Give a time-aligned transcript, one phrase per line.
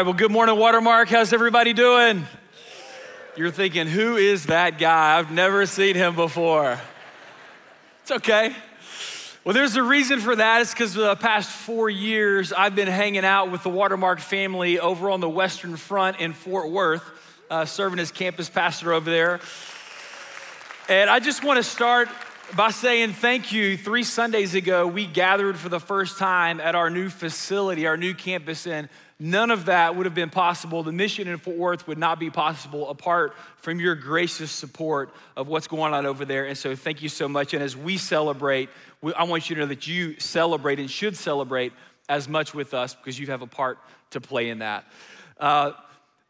[0.00, 1.10] right, well, good morning, Watermark.
[1.10, 2.26] How's everybody doing?
[3.36, 5.18] You're thinking, who is that guy?
[5.18, 6.80] I've never seen him before.
[8.00, 8.56] It's okay.
[9.44, 10.62] Well, there's a reason for that.
[10.62, 15.10] It's because the past four years, I've been hanging out with the Watermark family over
[15.10, 17.04] on the Western Front in Fort Worth,
[17.50, 19.38] uh, serving as campus pastor over there.
[20.88, 22.08] And I just want to start
[22.56, 23.76] by saying thank you.
[23.76, 28.14] Three Sundays ago, we gathered for the first time at our new facility, our new
[28.14, 28.88] campus in
[29.22, 30.82] None of that would have been possible.
[30.82, 35.46] The mission in Fort Worth would not be possible apart from your gracious support of
[35.46, 36.46] what's going on over there.
[36.46, 37.52] And so, thank you so much.
[37.52, 38.70] And as we celebrate,
[39.14, 41.74] I want you to know that you celebrate and should celebrate
[42.08, 43.78] as much with us because you have a part
[44.10, 44.86] to play in that.
[45.38, 45.72] Uh,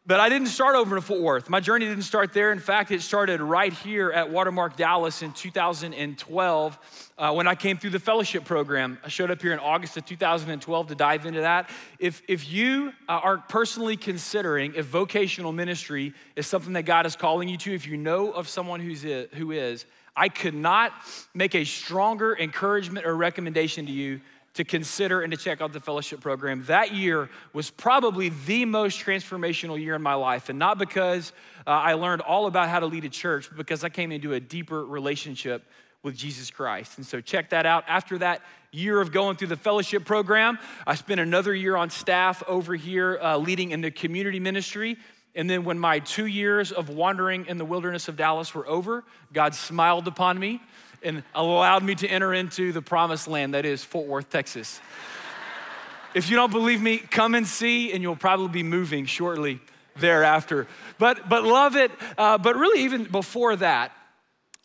[0.05, 1.47] but I didn't start over in Fort Worth.
[1.47, 2.51] My journey didn't start there.
[2.51, 7.77] In fact, it started right here at Watermark Dallas in 2012 uh, when I came
[7.77, 8.97] through the fellowship program.
[9.03, 11.69] I showed up here in August of 2012 to dive into that.
[11.99, 17.15] If, if you uh, are personally considering if vocational ministry is something that God is
[17.15, 19.85] calling you to, if you know of someone who's is, who is,
[20.15, 20.93] I could not
[21.35, 24.19] make a stronger encouragement or recommendation to you
[24.55, 26.63] to consider and to check out the fellowship program.
[26.65, 30.49] That year was probably the most transformational year in my life.
[30.49, 31.31] And not because
[31.65, 34.33] uh, I learned all about how to lead a church, but because I came into
[34.33, 35.63] a deeper relationship
[36.03, 36.97] with Jesus Christ.
[36.97, 37.85] And so check that out.
[37.87, 38.41] After that
[38.71, 43.19] year of going through the fellowship program, I spent another year on staff over here
[43.21, 44.97] uh, leading in the community ministry.
[45.35, 49.03] And then when my two years of wandering in the wilderness of Dallas were over,
[49.31, 50.61] God smiled upon me
[51.03, 54.79] and allowed me to enter into the promised land that is Fort Worth, Texas.
[56.13, 59.59] if you don't believe me, come and see, and you'll probably be moving shortly
[59.97, 60.67] thereafter.
[60.97, 61.91] But, but love it.
[62.17, 63.91] Uh, but really, even before that,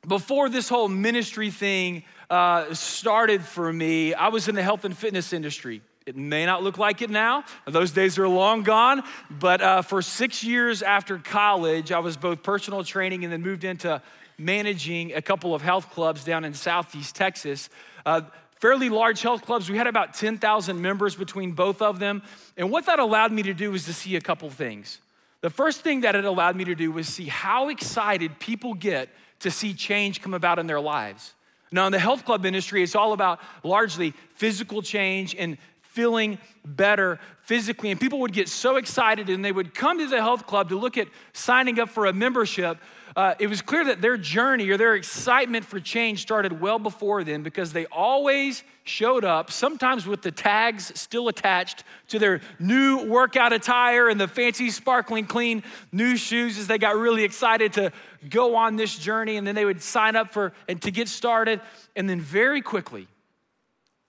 [0.07, 4.97] before this whole ministry thing uh, started for me, I was in the health and
[4.97, 5.83] fitness industry.
[6.07, 7.45] It may not look like it now.
[7.67, 9.03] Those days are long gone.
[9.29, 13.65] But uh, for six years after college, I was both personal training and then moved
[13.65, 14.01] into
[14.39, 17.69] managing a couple of health clubs down in southeast Texas.
[18.05, 18.23] Uh,
[18.61, 19.71] fairly large health clubs.
[19.71, 22.23] We had about 10,000 members between both of them.
[22.57, 25.01] And what that allowed me to do was to see a couple things.
[25.41, 29.09] The first thing that it allowed me to do was see how excited people get
[29.41, 31.35] to see change come about in their lives.
[31.73, 35.59] Now, in the health club industry, it's all about largely physical change and
[35.97, 37.91] feeling better physically.
[37.91, 40.79] And people would get so excited and they would come to the health club to
[40.79, 42.79] look at signing up for a membership
[43.17, 47.25] uh, it was clear that their journey or their excitement for change started well before
[47.25, 53.07] then because they always showed up, sometimes with the tags still attached to their new
[53.07, 57.91] workout attire and the fancy, sparkling, clean new shoes as they got really excited to
[58.29, 59.39] go on this journey.
[59.39, 61.63] And then they would sign up for and to get started.
[61.97, 63.09] And then very quickly,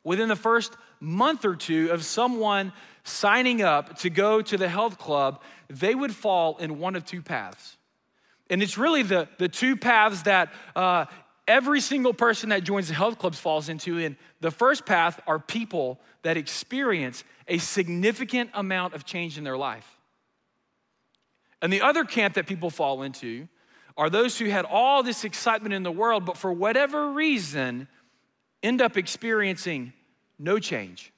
[0.03, 4.97] within the first month or two of someone signing up to go to the health
[4.97, 7.77] club, they would fall in one of two paths.
[8.49, 11.05] And it's really the, the two paths that uh,
[11.47, 13.97] every single person that joins the health clubs falls into.
[13.97, 19.57] And the first path are people that experience a significant amount of change in their
[19.57, 19.97] life.
[21.61, 23.47] And the other camp that people fall into
[23.97, 27.87] are those who had all this excitement in the world, but for whatever reason,
[28.61, 29.93] end up experiencing
[30.39, 31.11] no change.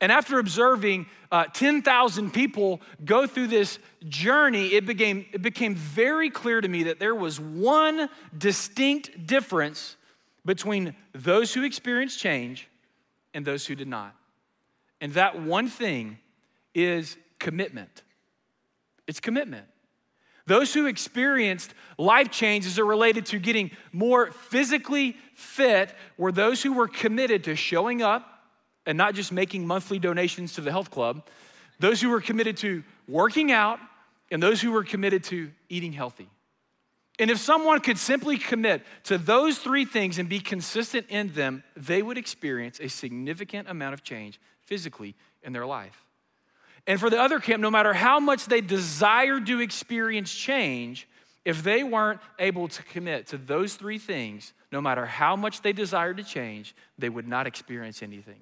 [0.00, 3.78] And after observing uh, 10,000 people go through this
[4.08, 9.96] journey, it became, it became very clear to me that there was one distinct difference
[10.44, 12.68] between those who experienced change
[13.34, 14.14] and those who did not.
[15.00, 16.18] And that one thing
[16.74, 18.02] is commitment.
[19.06, 19.66] It's commitment.
[20.48, 26.72] Those who experienced life changes are related to getting more physically fit were those who
[26.72, 28.26] were committed to showing up
[28.86, 31.26] and not just making monthly donations to the health club,
[31.80, 33.78] those who were committed to working out,
[34.30, 36.30] and those who were committed to eating healthy.
[37.18, 41.62] And if someone could simply commit to those three things and be consistent in them,
[41.76, 46.07] they would experience a significant amount of change physically in their life.
[46.88, 51.06] And for the other camp, no matter how much they desired to experience change,
[51.44, 55.74] if they weren't able to commit to those three things, no matter how much they
[55.74, 58.40] desired to change, they would not experience anything.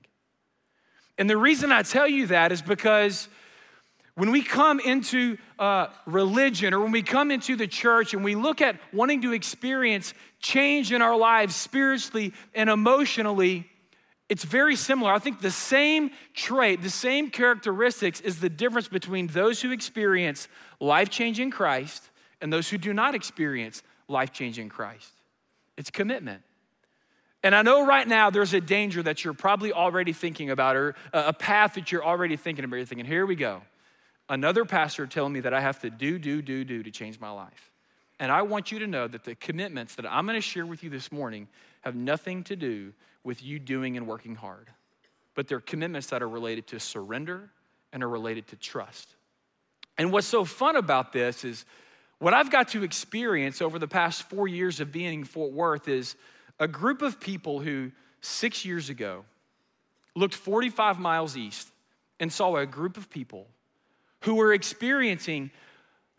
[1.18, 3.28] And the reason I tell you that is because
[4.14, 8.36] when we come into uh, religion or when we come into the church and we
[8.36, 13.68] look at wanting to experience change in our lives spiritually and emotionally,
[14.28, 15.12] it's very similar.
[15.12, 20.48] I think the same trait, the same characteristics is the difference between those who experience
[20.80, 25.10] life change in Christ and those who do not experience life change in Christ.
[25.76, 26.42] It's commitment.
[27.42, 30.96] And I know right now there's a danger that you're probably already thinking about, or
[31.12, 32.76] a path that you're already thinking about.
[32.76, 33.62] You're thinking, here we go.
[34.28, 37.30] Another pastor telling me that I have to do, do, do, do to change my
[37.30, 37.70] life.
[38.18, 40.82] And I want you to know that the commitments that I'm going to share with
[40.82, 41.46] you this morning
[41.82, 42.92] have nothing to do
[43.26, 44.70] with you doing and working hard,
[45.34, 47.50] but they're commitments that are related to surrender
[47.92, 49.08] and are related to trust.
[49.98, 51.64] And what's so fun about this is
[52.18, 55.88] what I've got to experience over the past four years of being in Fort Worth
[55.88, 56.14] is
[56.60, 57.90] a group of people who
[58.20, 59.24] six years ago
[60.14, 61.68] looked 45 miles east
[62.20, 63.48] and saw a group of people
[64.22, 65.50] who were experiencing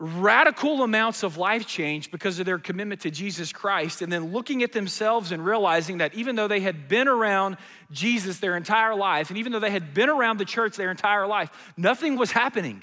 [0.00, 4.62] radical amounts of life change because of their commitment to Jesus Christ, and then looking
[4.62, 7.56] at themselves and realizing that even though they had been around
[7.90, 11.26] Jesus their entire life, and even though they had been around the church their entire
[11.26, 12.82] life, nothing was happening.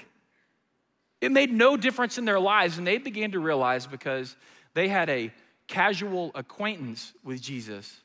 [1.22, 4.36] It made no difference in their lives, and they began to realize because
[4.74, 5.32] they had a
[5.68, 8.02] casual acquaintance with Jesus,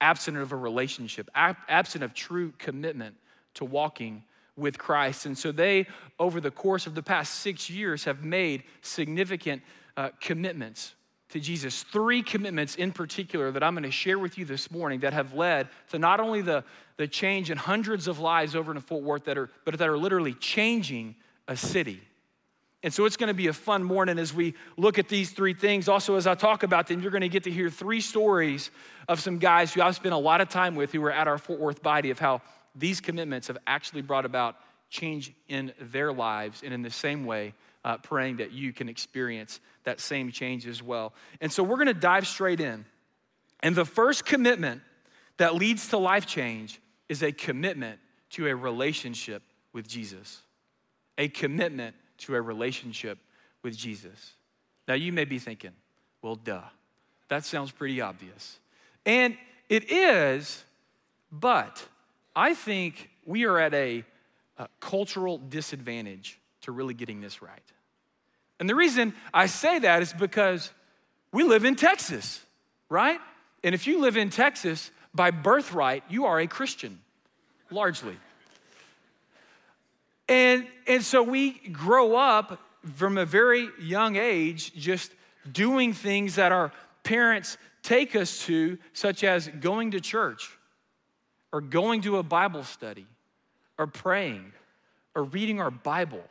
[0.00, 3.14] absent of a relationship, absent of true commitment
[3.54, 4.24] to walking
[4.56, 5.26] with Christ.
[5.26, 5.86] And so they,
[6.18, 9.62] over the course of the past six years, have made significant
[9.96, 10.94] uh, commitments
[11.30, 11.82] to Jesus.
[11.82, 15.34] Three commitments in particular that I'm going to share with you this morning that have
[15.34, 16.64] led to not only the,
[16.96, 19.98] the change in hundreds of lives over in Fort Worth, that are, but that are
[19.98, 21.16] literally changing
[21.48, 22.00] a city.
[22.82, 25.54] And so it's going to be a fun morning as we look at these three
[25.54, 25.88] things.
[25.88, 28.70] Also, as I talk about them, you're going to get to hear three stories
[29.08, 31.38] of some guys who I've spent a lot of time with who were at our
[31.38, 32.42] Fort Worth body of how
[32.76, 34.56] these commitments have actually brought about
[34.90, 36.62] change in their lives.
[36.62, 40.82] And in the same way, uh, praying that you can experience that same change as
[40.82, 41.12] well.
[41.40, 42.84] And so we're going to dive straight in.
[43.60, 44.82] And the first commitment
[45.38, 47.98] that leads to life change is a commitment
[48.30, 49.42] to a relationship
[49.72, 50.42] with Jesus.
[51.18, 53.18] A commitment to a relationship
[53.62, 54.34] with Jesus.
[54.88, 55.72] Now, you may be thinking,
[56.22, 56.62] well, duh,
[57.28, 58.58] that sounds pretty obvious.
[59.04, 59.36] And
[59.68, 60.64] it is,
[61.30, 61.86] but
[62.36, 64.04] I think we are at a,
[64.58, 67.62] a cultural disadvantage to really getting this right.
[68.60, 70.70] And the reason I say that is because
[71.32, 72.44] we live in Texas,
[72.90, 73.18] right?
[73.64, 77.00] And if you live in Texas, by birthright, you are a Christian,
[77.70, 78.16] largely.
[80.28, 82.60] And, and so we grow up
[82.96, 85.10] from a very young age just
[85.50, 86.70] doing things that our
[87.02, 90.55] parents take us to, such as going to church
[91.56, 93.06] or going to a Bible study
[93.78, 94.52] or praying
[95.14, 96.22] or reading our Bible.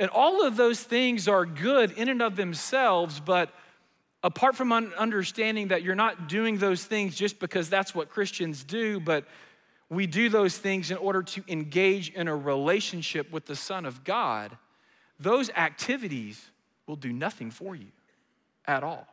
[0.00, 3.52] And all of those things are good in and of themselves, but
[4.22, 9.00] apart from understanding that you're not doing those things just because that's what Christians do,
[9.00, 9.26] but
[9.90, 14.02] we do those things in order to engage in a relationship with the Son of
[14.02, 14.56] God,
[15.20, 16.42] those activities
[16.86, 17.88] will do nothing for you
[18.66, 19.06] at all.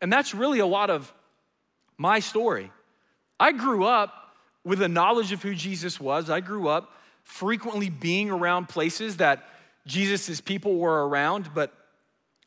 [0.00, 1.12] And that's really a lot of
[1.98, 2.70] my story.
[3.40, 4.22] I grew up
[4.66, 6.28] with a knowledge of who Jesus was.
[6.28, 6.92] I grew up
[7.22, 9.46] frequently being around places that
[9.86, 11.72] Jesus' people were around, but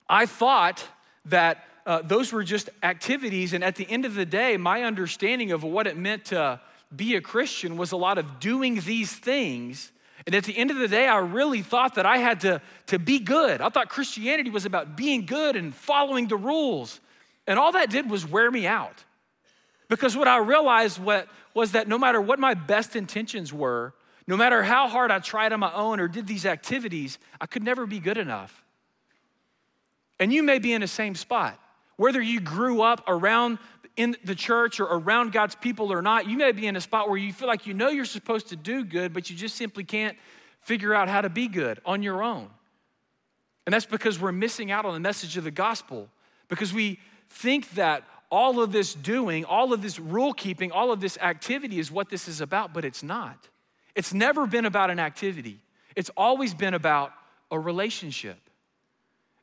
[0.10, 0.86] I thought
[1.25, 3.54] that uh, those were just activities.
[3.54, 6.60] And at the end of the day, my understanding of what it meant to
[6.94, 9.89] be a Christian was a lot of doing these things.
[10.25, 13.00] And at the end of the day, I really thought that I had to, to
[13.00, 13.62] be good.
[13.62, 17.00] I thought Christianity was about being good and following the rules.
[17.48, 19.05] And all that did was wear me out.
[19.89, 23.93] Because what I realized what, was that no matter what my best intentions were,
[24.27, 27.63] no matter how hard I tried on my own or did these activities, I could
[27.63, 28.63] never be good enough.
[30.19, 31.60] And you may be in the same spot.
[31.96, 33.58] Whether you grew up around
[33.98, 37.10] in the church or around God's people or not, you may be in a spot
[37.10, 39.84] where you feel like you know you're supposed to do good, but you just simply
[39.84, 40.15] can't
[40.62, 42.50] figure out how to be good on your own.
[43.65, 46.10] And that's because we're missing out on the message of the gospel
[46.48, 51.00] because we think that all of this doing, all of this rule keeping, all of
[51.00, 53.48] this activity is what this is about, but it's not.
[53.95, 55.59] It's never been about an activity,
[55.95, 57.12] it's always been about
[57.51, 58.38] a relationship.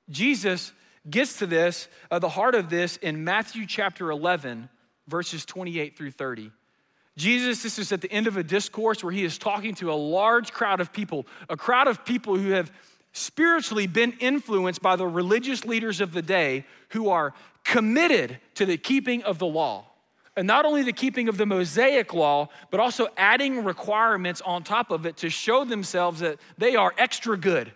[0.09, 0.73] Jesus
[1.11, 4.69] gets to this, uh, the heart of this, in Matthew chapter 11,
[5.09, 6.53] verses 28 through 30.
[7.17, 9.95] Jesus, this is at the end of a discourse where he is talking to a
[9.95, 12.71] large crowd of people, a crowd of people who have
[13.17, 18.77] spiritually been influenced by the religious leaders of the day who are committed to the
[18.77, 19.85] keeping of the law.
[20.37, 24.91] And not only the keeping of the Mosaic law, but also adding requirements on top
[24.91, 27.73] of it to show themselves that they are extra good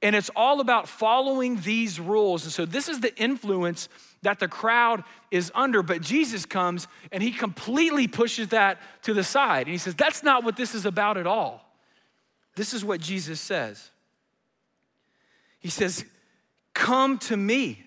[0.00, 2.44] and it's all about following these rules.
[2.44, 3.88] And so this is the influence
[4.22, 5.82] that the crowd is under.
[5.82, 9.66] But Jesus comes and he completely pushes that to the side.
[9.66, 11.64] And he says, That's not what this is about at all.
[12.54, 13.90] This is what Jesus says.
[15.58, 16.04] He says,
[16.74, 17.84] Come to me,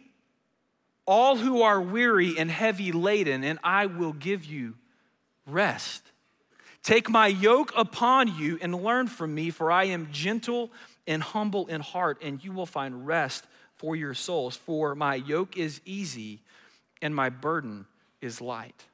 [1.06, 4.76] all who are weary and heavy laden, and I will give you
[5.46, 6.04] rest.
[6.84, 10.72] Take my yoke upon you and learn from me, for I am gentle
[11.06, 14.56] and humble in heart, and you will find rest for your souls.
[14.56, 16.42] For my yoke is easy
[17.02, 17.86] and my burden
[18.22, 18.86] is light.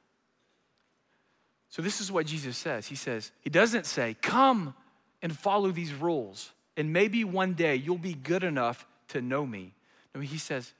[1.70, 2.86] So, this is what Jesus says.
[2.86, 4.74] He says, He doesn't say, Come
[5.20, 9.74] and follow these rules, and maybe one day you'll be good enough to know me.
[10.14, 10.72] No, He says,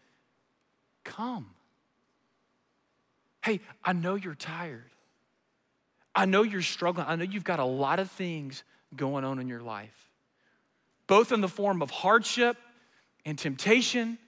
[1.05, 1.51] Come.
[3.43, 4.91] Hey, I know you're tired.
[6.15, 7.07] I know you're struggling.
[7.09, 8.63] I know you've got a lot of things
[8.95, 10.11] going on in your life,
[11.07, 12.57] both in the form of hardship
[13.25, 14.19] and temptation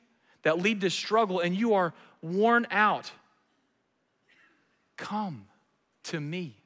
[0.42, 3.10] that lead to struggle, and you are worn out.
[4.96, 5.46] Come
[6.04, 6.56] to me.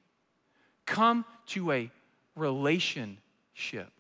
[0.87, 1.91] Come to a
[2.37, 3.94] relationship.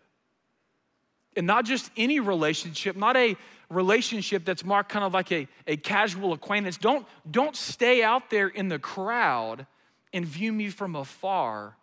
[1.36, 3.36] And not just any relationship, not a
[3.68, 6.76] relationship that's marked kind of like a, a casual acquaintance.
[6.76, 9.66] Don't, don't stay out there in the crowd
[10.12, 11.76] and view me from afar,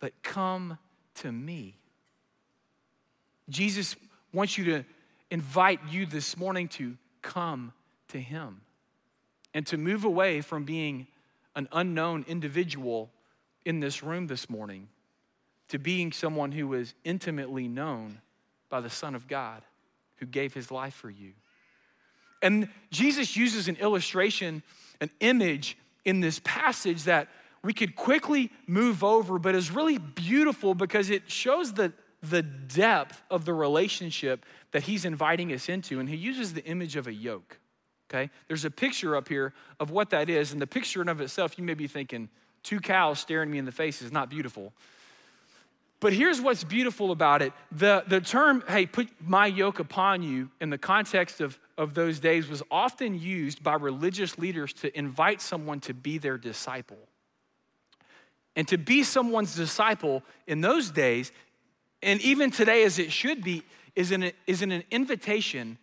[0.00, 0.78] but come
[1.16, 1.76] to me.
[3.48, 3.96] Jesus
[4.32, 4.84] wants you to
[5.30, 7.72] invite you this morning to come
[8.08, 8.60] to him
[9.54, 11.06] and to move away from being
[11.54, 13.10] an unknown individual
[13.64, 14.88] in this room this morning
[15.68, 18.20] to being someone who is intimately known
[18.68, 19.62] by the Son of God
[20.16, 21.32] who gave his life for you.
[22.42, 24.62] And Jesus uses an illustration,
[25.00, 27.28] an image in this passage that
[27.62, 31.92] we could quickly move over, but is really beautiful because it shows the,
[32.22, 35.98] the depth of the relationship that he's inviting us into.
[35.98, 37.58] And he uses the image of a yoke.
[38.08, 38.30] Okay?
[38.46, 41.58] There's a picture up here of what that is, and the picture in of itself,
[41.58, 42.28] you may be thinking,
[42.62, 44.72] two cows staring me in the face is not beautiful.
[45.98, 47.52] But here's what's beautiful about it.
[47.72, 52.20] The, the term, hey, put my yoke upon you, in the context of, of those
[52.20, 56.98] days, was often used by religious leaders to invite someone to be their disciple.
[58.54, 61.32] And to be someone's disciple in those days,
[62.02, 63.62] and even today as it should be,
[63.94, 65.78] is an, is an invitation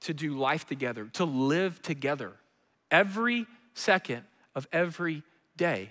[0.00, 2.32] to do life together, to live together
[2.90, 4.22] every second
[4.54, 5.22] of every
[5.56, 5.90] day.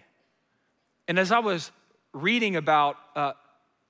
[1.08, 1.72] And as I was
[2.14, 3.34] reading about uh,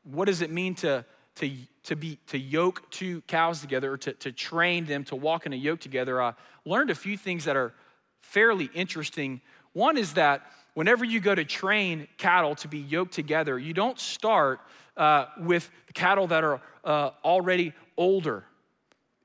[0.03, 1.05] what does it mean to,
[1.35, 1.51] to,
[1.83, 5.53] to, be, to yoke two cows together, or to, to train them to walk in
[5.53, 6.33] a yoke together, I
[6.65, 7.73] learned a few things that are
[8.21, 9.41] fairly interesting.
[9.73, 10.41] One is that
[10.73, 14.59] whenever you go to train cattle to be yoked together, you don't start
[14.97, 18.43] uh, with cattle that are uh, already older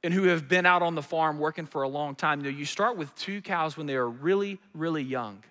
[0.03, 2.41] and who have been out on the farm working for a long time.
[2.41, 5.43] Know, you start with two cows when they are really, really young.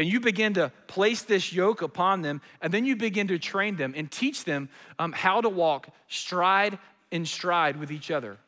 [0.00, 3.76] And you begin to place this yoke upon them, and then you begin to train
[3.76, 6.78] them and teach them um, how to walk stride
[7.10, 8.38] in stride with each other.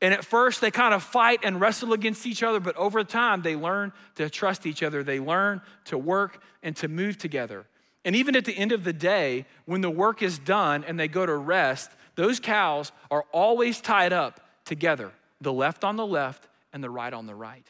[0.00, 3.42] And at first, they kind of fight and wrestle against each other, but over time,
[3.42, 5.02] they learn to trust each other.
[5.02, 7.66] They learn to work and to move together.
[8.02, 11.06] And even at the end of the day, when the work is done and they
[11.06, 16.48] go to rest, those cows are always tied up together the left on the left
[16.72, 17.66] and the right on the right.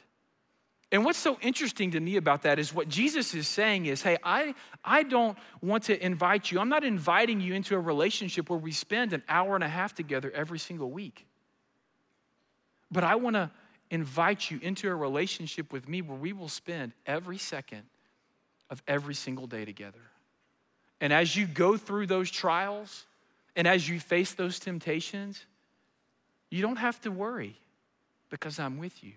[0.90, 4.16] And what's so interesting to me about that is what Jesus is saying is, hey,
[4.22, 6.60] I, I don't want to invite you.
[6.60, 9.94] I'm not inviting you into a relationship where we spend an hour and a half
[9.94, 11.26] together every single week.
[12.90, 13.50] But I want to
[13.90, 17.82] invite you into a relationship with me where we will spend every second
[18.70, 20.00] of every single day together.
[21.02, 23.04] And as you go through those trials
[23.56, 25.44] and as you face those temptations,
[26.50, 27.56] you don't have to worry
[28.30, 29.12] because I'm with you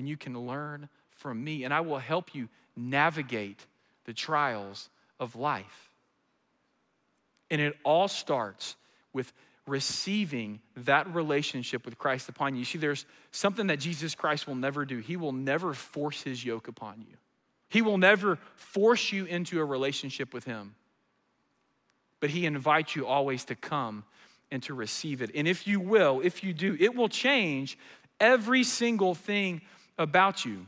[0.00, 3.66] and you can learn from me, and I will help you navigate
[4.06, 4.88] the trials
[5.20, 5.90] of life.
[7.50, 8.76] And it all starts
[9.12, 9.30] with
[9.66, 12.64] receiving that relationship with Christ upon you.
[12.64, 15.00] See, there's something that Jesus Christ will never do.
[15.00, 17.16] He will never force his yoke upon you,
[17.68, 20.74] he will never force you into a relationship with him.
[22.20, 24.04] But he invites you always to come
[24.50, 25.30] and to receive it.
[25.34, 27.76] And if you will, if you do, it will change
[28.18, 29.62] every single thing
[30.00, 30.66] about you.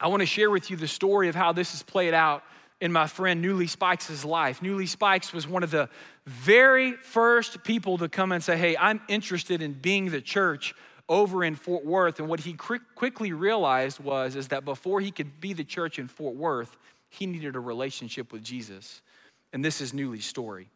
[0.00, 2.42] I want to share with you the story of how this has played out
[2.80, 4.60] in my friend Newly Spikes' life.
[4.60, 5.88] Newly Spikes was one of the
[6.26, 10.74] very first people to come and say, Hey, I'm interested in being the church
[11.08, 12.20] over in Fort Worth.
[12.20, 16.06] And what he quickly realized was is that before he could be the church in
[16.06, 16.76] Fort Worth,
[17.08, 19.00] he needed a relationship with Jesus.
[19.52, 20.68] And this is Newly's story.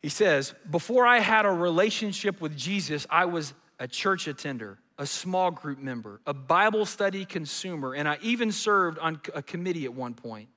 [0.00, 5.06] He says, Before I had a relationship with Jesus, I was a church attender a
[5.06, 9.94] small group member, a Bible study consumer, and I even served on a committee at
[9.94, 10.50] one point.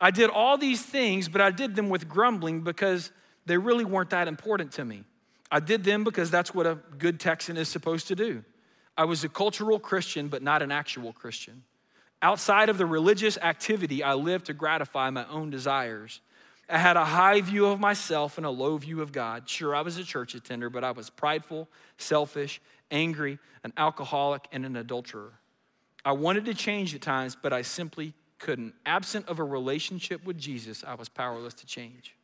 [0.00, 3.10] I did all these things, but I did them with grumbling because
[3.44, 5.02] they really weren't that important to me.
[5.50, 8.44] I did them because that's what a good Texan is supposed to do.
[8.96, 11.64] I was a cultural Christian, but not an actual Christian.
[12.22, 16.20] Outside of the religious activity, I lived to gratify my own desires.
[16.68, 19.48] I had a high view of myself and a low view of God.
[19.48, 21.68] Sure, I was a church attender, but I was prideful,
[21.98, 25.32] selfish, angry, an alcoholic, and an adulterer.
[26.04, 28.74] I wanted to change at times, but I simply couldn't.
[28.84, 32.14] Absent of a relationship with Jesus, I was powerless to change.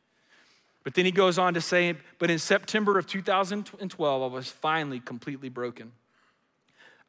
[0.83, 4.99] But then he goes on to say, but in September of 2012, I was finally
[4.99, 5.91] completely broken.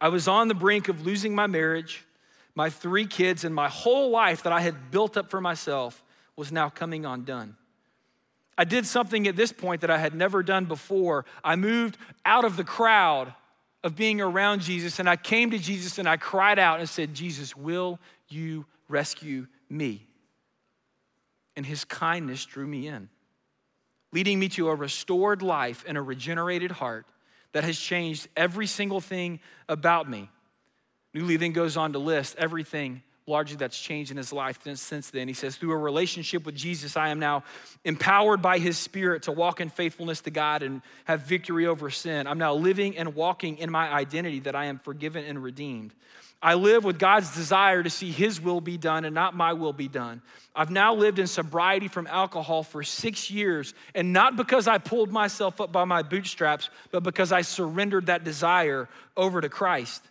[0.00, 2.04] I was on the brink of losing my marriage,
[2.54, 6.04] my three kids, and my whole life that I had built up for myself
[6.36, 7.56] was now coming undone.
[8.56, 11.24] I did something at this point that I had never done before.
[11.42, 13.34] I moved out of the crowd
[13.84, 17.14] of being around Jesus and I came to Jesus and I cried out and said,
[17.14, 20.08] Jesus, will you rescue me?
[21.54, 23.10] And his kindness drew me in,
[24.10, 27.06] leading me to a restored life and a regenerated heart
[27.52, 29.38] that has changed every single thing
[29.68, 30.30] about me.
[31.12, 35.28] Newly then goes on to list everything largely that's changed in his life since then.
[35.28, 37.44] He says, Through a relationship with Jesus, I am now
[37.84, 42.26] empowered by his spirit to walk in faithfulness to God and have victory over sin.
[42.26, 45.94] I'm now living and walking in my identity that I am forgiven and redeemed.
[46.42, 49.72] I live with God's desire to see His will be done and not my will
[49.72, 50.20] be done.
[50.54, 55.10] I've now lived in sobriety from alcohol for six years, and not because I pulled
[55.10, 60.02] myself up by my bootstraps, but because I surrendered that desire over to Christ.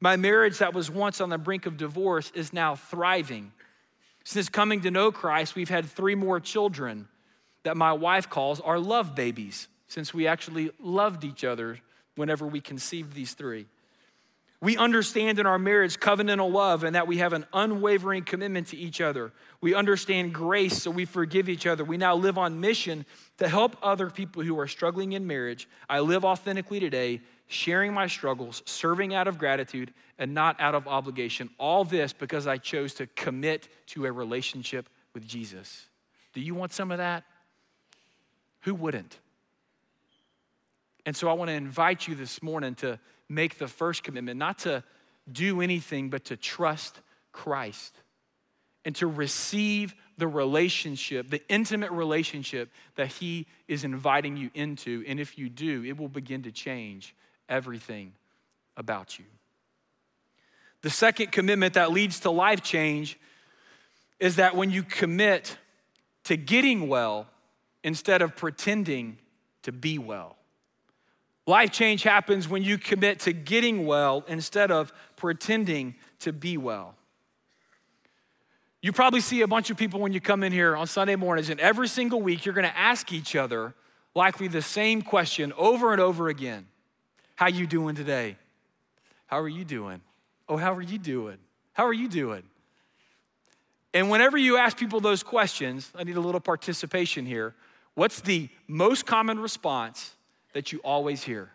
[0.00, 3.52] My marriage that was once on the brink of divorce is now thriving.
[4.24, 7.08] Since coming to know Christ, we've had three more children
[7.64, 11.78] that my wife calls our love babies, since we actually loved each other
[12.16, 13.66] whenever we conceived these three.
[14.62, 18.76] We understand in our marriage covenantal love and that we have an unwavering commitment to
[18.76, 19.32] each other.
[19.62, 21.82] We understand grace, so we forgive each other.
[21.82, 23.06] We now live on mission
[23.38, 25.66] to help other people who are struggling in marriage.
[25.88, 30.86] I live authentically today sharing my struggles, serving out of gratitude and not out of
[30.86, 31.50] obligation.
[31.58, 35.86] All this because I chose to commit to a relationship with Jesus.
[36.32, 37.24] Do you want some of that?
[38.60, 39.18] Who wouldn't?
[41.04, 44.58] And so I want to invite you this morning to make the first commitment, not
[44.60, 44.84] to
[45.30, 47.00] do anything, but to trust
[47.32, 47.96] Christ
[48.84, 55.02] and to receive the relationship, the intimate relationship that He is inviting you into.
[55.08, 57.12] And if you do, it will begin to change
[57.50, 58.12] everything
[58.76, 59.26] about you.
[60.82, 63.18] The second commitment that leads to life change
[64.18, 65.58] is that when you commit
[66.24, 67.26] to getting well
[67.82, 69.18] instead of pretending
[69.62, 70.36] to be well.
[71.46, 76.94] Life change happens when you commit to getting well instead of pretending to be well.
[78.82, 81.50] You probably see a bunch of people when you come in here on Sunday mornings,
[81.50, 83.74] and every single week you're gonna ask each other
[84.14, 86.66] likely the same question over and over again.
[87.40, 88.36] How you doing today?
[89.26, 90.02] How are you doing?
[90.46, 91.38] Oh, how are you doing?
[91.72, 92.42] How are you doing?
[93.94, 97.54] And whenever you ask people those questions, I need a little participation here.
[97.94, 100.14] What's the most common response
[100.52, 101.48] that you always hear?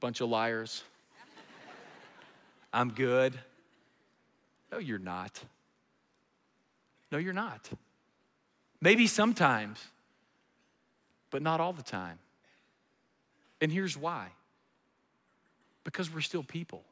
[0.00, 0.82] Bunch of liars.
[2.74, 3.32] I'm good.
[4.70, 5.42] No, you're not.
[7.10, 7.70] No, you're not.
[8.82, 9.82] Maybe sometimes,
[11.30, 12.18] but not all the time.
[13.60, 14.28] And here's why
[15.84, 16.82] because we're still people,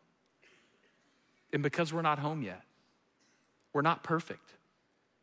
[1.52, 2.62] and because we're not home yet.
[3.72, 4.54] We're not perfect.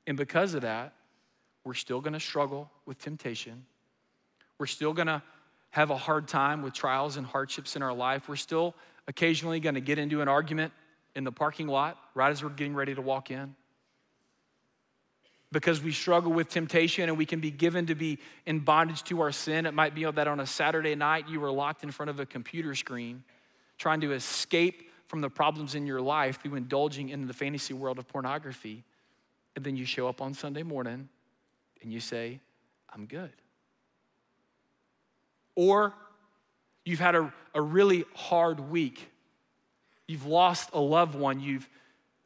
[0.08, 0.94] And because of that,
[1.64, 3.66] we're still gonna struggle with temptation.
[4.60, 5.24] We're still gonna
[5.72, 8.30] have a hard time with trials and hardships in our life.
[8.30, 8.76] We're still
[9.08, 10.74] occasionally gonna get into an argument
[11.16, 13.56] in the parking lot right as we're getting ready to walk in
[15.56, 19.22] because we struggle with temptation and we can be given to be in bondage to
[19.22, 19.66] our sin.
[19.66, 22.26] It might be that on a Saturday night you were locked in front of a
[22.26, 23.24] computer screen
[23.78, 28.00] trying to escape from the problems in your life through indulging in the fantasy world
[28.00, 28.84] of pornography.
[29.56, 31.08] And then you show up on Sunday morning
[31.82, 32.42] and you say,
[32.94, 33.32] I'm good.
[35.56, 35.94] Or
[36.84, 39.10] you've had a, a really hard week.
[40.06, 41.40] You've lost a loved one.
[41.40, 41.70] You've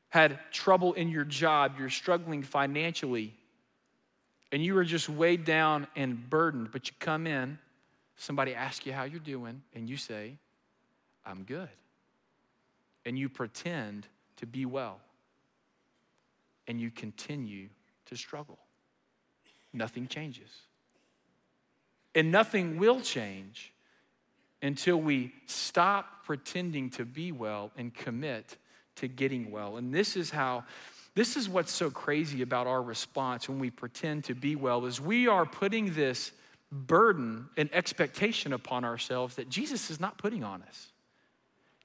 [0.09, 3.33] had trouble in your job, you're struggling financially,
[4.51, 7.59] and you are just weighed down and burdened, but you come in,
[8.17, 10.35] somebody asks you how you're doing, and you say,
[11.25, 11.69] I'm good.
[13.05, 14.99] And you pretend to be well,
[16.67, 17.69] and you continue
[18.07, 18.57] to struggle.
[19.71, 20.49] Nothing changes.
[22.15, 23.71] And nothing will change
[24.61, 28.57] until we stop pretending to be well and commit
[28.99, 29.77] to getting well.
[29.77, 30.63] And this is how
[31.15, 35.01] this is what's so crazy about our response when we pretend to be well is
[35.01, 36.31] we are putting this
[36.71, 40.91] burden and expectation upon ourselves that Jesus is not putting on us.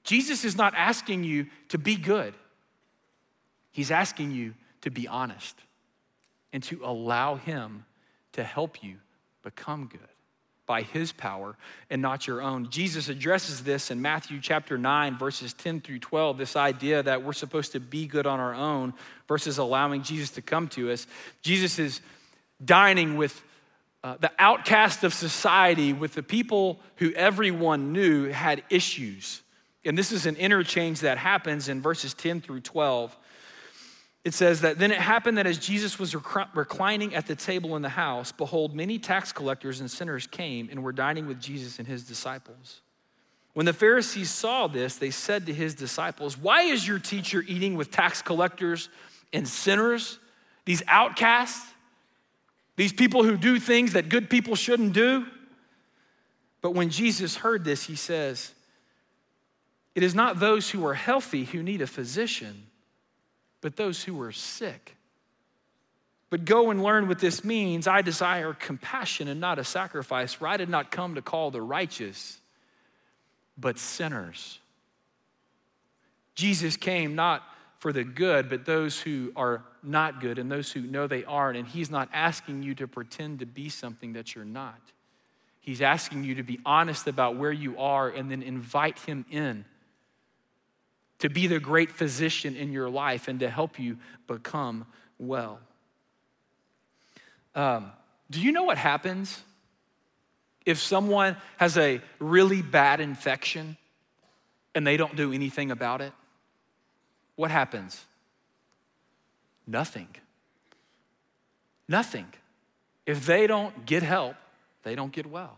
[0.03, 2.33] Jesus is not asking you to be good,
[3.71, 5.59] He's asking you to be honest
[6.53, 7.85] and to allow Him
[8.33, 8.97] to help you
[9.41, 10.14] become good
[10.65, 11.55] by his power
[11.89, 12.69] and not your own.
[12.69, 17.33] Jesus addresses this in Matthew chapter 9, verses 10 through 12, this idea that we're
[17.33, 18.93] supposed to be good on our own
[19.27, 21.07] versus allowing Jesus to come to us.
[21.41, 22.01] Jesus is
[22.63, 23.43] dining with
[24.03, 29.41] uh, the outcast of society, with the people who everyone knew had issues.
[29.83, 33.15] And this is an interchange that happens in verses 10 through 12
[34.25, 37.83] it says that then it happened that as Jesus was reclining at the table in
[37.83, 41.87] the house, behold, many tax collectors and sinners came and were dining with Jesus and
[41.87, 42.81] his disciples.
[43.53, 47.75] When the Pharisees saw this, they said to his disciples, Why is your teacher eating
[47.75, 48.89] with tax collectors
[49.31, 50.17] and sinners,
[50.65, 51.71] these outcasts,
[52.77, 55.27] these people who do things that good people shouldn't do?
[56.61, 58.55] But when Jesus heard this, he says,
[59.93, 62.65] It is not those who are healthy who need a physician
[63.65, 64.95] but those who are sick.
[66.29, 67.87] But go and learn what this means.
[67.87, 71.63] I desire compassion and not a sacrifice, for I did not come to call the
[71.63, 72.39] righteous,
[73.57, 74.59] but sinners.
[76.35, 77.41] Jesus came not
[77.79, 81.57] for the good, but those who are not good and those who know they aren't.
[81.57, 84.79] And He's not asking you to pretend to be something that you're not.
[85.59, 89.65] He's asking you to be honest about where you are and then invite Him in
[91.19, 93.97] to be the great physician in your life and to help you
[94.27, 94.85] become
[95.17, 95.59] well.
[97.53, 97.91] Um,
[98.29, 99.41] do you know what happens
[100.65, 103.77] if someone has a really bad infection
[104.73, 106.11] and they don't do anything about it?
[107.35, 108.03] What happens?
[109.65, 110.09] Nothing.
[111.87, 112.27] Nothing.
[113.05, 114.35] If they don't get help,
[114.83, 115.57] they don't get well.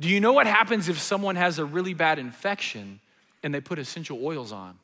[0.00, 3.00] Do you know what happens if someone has a really bad infection
[3.42, 4.78] and they put essential oils on.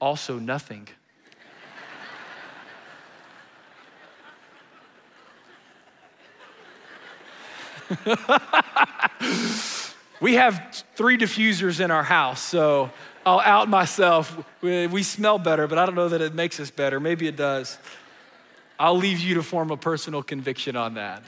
[0.00, 0.88] Also, nothing.
[10.20, 12.90] we have three diffusers in our house, so
[13.24, 14.36] I'll out myself.
[14.60, 17.00] We smell better, but I don't know that it makes us better.
[17.00, 17.78] Maybe it does.
[18.78, 21.22] I'll leave you to form a personal conviction on that.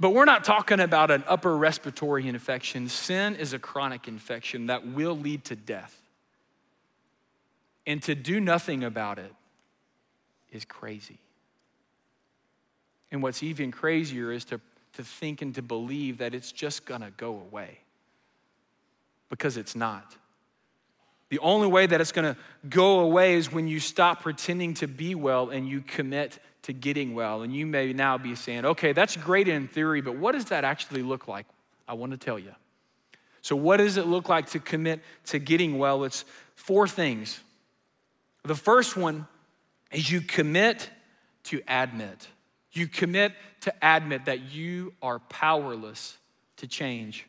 [0.00, 2.88] But we're not talking about an upper respiratory infection.
[2.88, 6.00] Sin is a chronic infection that will lead to death.
[7.86, 9.32] And to do nothing about it
[10.52, 11.18] is crazy.
[13.10, 14.60] And what's even crazier is to,
[14.94, 17.78] to think and to believe that it's just gonna go away.
[19.30, 20.16] Because it's not.
[21.30, 22.36] The only way that it's gonna
[22.68, 27.14] go away is when you stop pretending to be well and you commit to getting
[27.14, 27.42] well.
[27.42, 30.64] And you may now be saying, okay, that's great in theory, but what does that
[30.64, 31.46] actually look like?
[31.86, 32.54] I want to tell you.
[33.40, 36.04] So, what does it look like to commit to getting well?
[36.04, 37.40] It's four things.
[38.44, 39.26] The first one
[39.90, 40.90] is you commit
[41.44, 42.28] to admit.
[42.72, 46.18] You commit to admit that you are powerless
[46.58, 47.26] to change.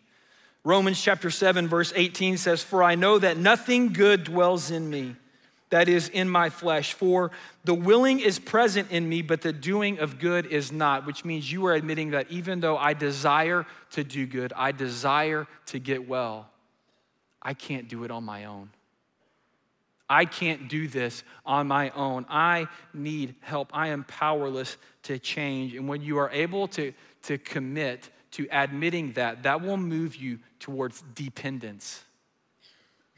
[0.69, 5.15] Romans chapter 7, verse 18 says, For I know that nothing good dwells in me
[5.71, 6.93] that is in my flesh.
[6.93, 7.31] For
[7.63, 11.51] the willing is present in me, but the doing of good is not, which means
[11.51, 16.07] you are admitting that even though I desire to do good, I desire to get
[16.07, 16.47] well,
[17.41, 18.69] I can't do it on my own.
[20.07, 22.27] I can't do this on my own.
[22.29, 23.71] I need help.
[23.73, 25.73] I am powerless to change.
[25.73, 30.39] And when you are able to, to commit to admitting that, that will move you
[30.59, 32.03] towards dependence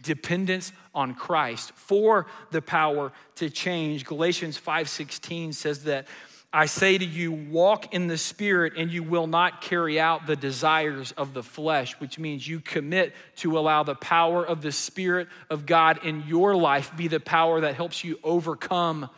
[0.02, 4.06] dependence on Christ for the power to change.
[4.06, 6.08] Galatians 5:16 says that
[6.54, 10.36] I say to you, walk in the Spirit, and you will not carry out the
[10.36, 15.30] desires of the flesh, which means you commit to allow the power of the Spirit
[15.50, 19.10] of God in your life be the power that helps you overcome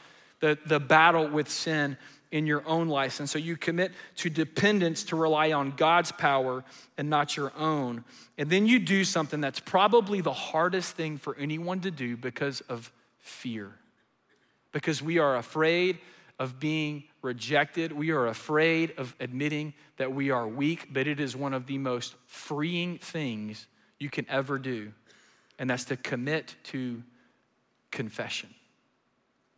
[0.41, 1.97] the, the battle with sin
[2.33, 3.19] in your own life.
[3.19, 6.63] And so you commit to dependence to rely on God's power
[6.97, 8.03] and not your own.
[8.39, 12.61] And then you do something that's probably the hardest thing for anyone to do because
[12.61, 13.71] of fear.
[14.71, 15.99] Because we are afraid
[16.39, 17.91] of being rejected.
[17.91, 21.77] We are afraid of admitting that we are weak, but it is one of the
[21.77, 23.67] most freeing things
[23.99, 24.91] you can ever do.
[25.59, 27.03] And that's to commit to
[27.91, 28.49] confession.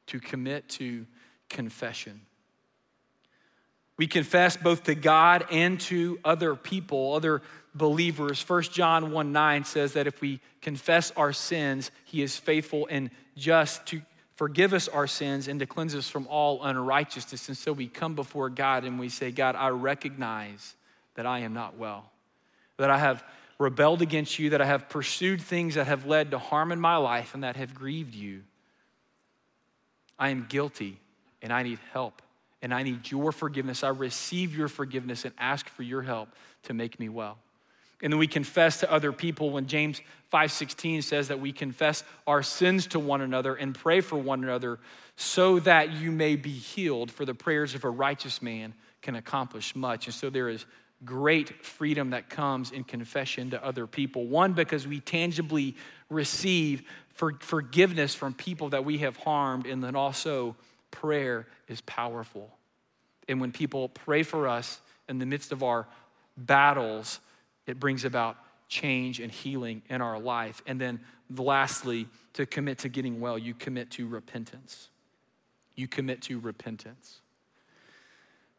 [0.08, 1.06] To commit to
[1.48, 2.20] confession.
[3.98, 7.42] We confess both to God and to other people, other
[7.74, 8.44] believers.
[8.48, 13.10] 1 John 1 9 says that if we confess our sins, he is faithful and
[13.38, 14.02] just to
[14.36, 17.48] forgive us our sins and to cleanse us from all unrighteousness.
[17.48, 20.76] And so we come before God and we say, God, I recognize
[21.16, 22.12] that I am not well,
[22.78, 23.24] that I have
[23.58, 26.98] rebelled against you, that I have pursued things that have led to harm in my
[26.98, 28.42] life and that have grieved you.
[30.20, 31.00] I am guilty
[31.42, 32.22] and I need help
[32.66, 33.84] and I need your forgiveness.
[33.84, 36.30] I receive your forgiveness and ask for your help
[36.64, 37.38] to make me well.
[38.02, 40.02] And then we confess to other people when James
[40.34, 44.80] 5:16 says that we confess our sins to one another and pray for one another
[45.16, 48.74] so that you may be healed for the prayers of a righteous man
[49.04, 50.08] can accomplish much.
[50.08, 50.66] And so there is
[51.04, 54.26] great freedom that comes in confession to other people.
[54.26, 55.76] One because we tangibly
[56.10, 60.56] receive for forgiveness from people that we have harmed and then also
[60.90, 62.55] prayer is powerful.
[63.28, 65.88] And when people pray for us in the midst of our
[66.38, 67.20] battles,
[67.66, 70.62] it brings about change and healing in our life.
[70.66, 71.00] And then
[71.36, 74.90] lastly, to commit to getting well, you commit to repentance.
[75.76, 77.22] You commit to repentance.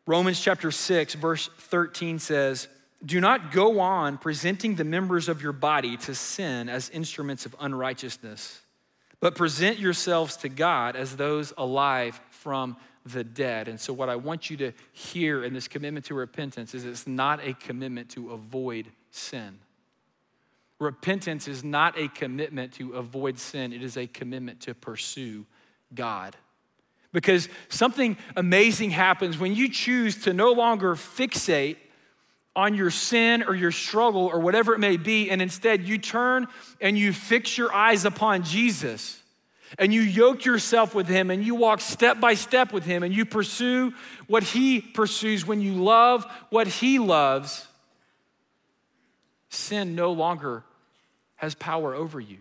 [0.06, 2.68] Romans chapter 6, verse 13 says,
[3.04, 7.56] Do not go on presenting the members of your body to sin as instruments of
[7.58, 8.60] unrighteousness,
[9.20, 12.76] but present yourselves to God as those alive from
[13.12, 13.68] the dead.
[13.68, 17.06] And so, what I want you to hear in this commitment to repentance is it's
[17.06, 19.58] not a commitment to avoid sin.
[20.78, 25.46] Repentance is not a commitment to avoid sin, it is a commitment to pursue
[25.94, 26.36] God.
[27.12, 31.76] Because something amazing happens when you choose to no longer fixate
[32.54, 36.46] on your sin or your struggle or whatever it may be, and instead you turn
[36.80, 39.22] and you fix your eyes upon Jesus
[39.78, 43.14] and you yoke yourself with him and you walk step by step with him and
[43.14, 43.92] you pursue
[44.26, 47.66] what he pursues when you love what he loves,
[49.48, 50.62] sin no longer
[51.36, 52.38] has power over you.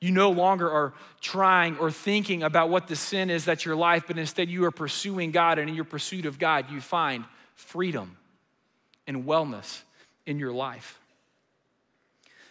[0.00, 4.04] You no longer are trying or thinking about what the sin is that's your life,
[4.08, 8.16] but instead you are pursuing God, and in your pursuit of God, you find freedom
[9.06, 9.82] and wellness
[10.26, 10.98] in your life.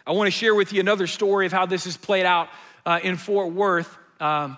[0.06, 2.48] I want to share with you another story of how this is played out
[2.86, 4.56] uh, in Fort Worth um,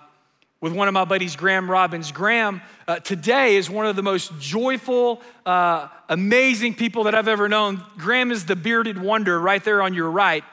[0.61, 2.11] with one of my buddies, Graham Robbins.
[2.11, 7.49] Graham uh, today is one of the most joyful, uh, amazing people that I've ever
[7.49, 7.85] known.
[7.99, 10.45] Graham is the bearded wonder right there on your right.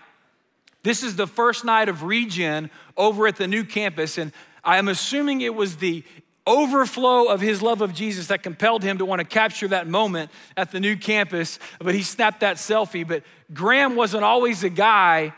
[0.84, 5.41] This is the first night of regen over at the new campus, and I'm assuming
[5.41, 6.03] it was the
[6.47, 10.31] overflow of his love of Jesus that compelled him to want to capture that moment
[10.57, 13.07] at the new campus, but he snapped that selfie.
[13.07, 15.34] But Graham wasn't always a guy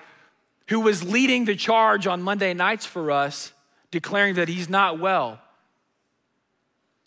[0.69, 3.53] who was leading the charge on Monday nights for us,
[3.91, 5.39] declaring that he's not well.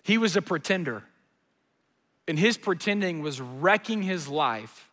[0.02, 1.02] He was a pretender.
[2.28, 4.88] And his pretending was wrecking his life